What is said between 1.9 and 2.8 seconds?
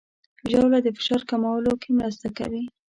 مرسته کوي.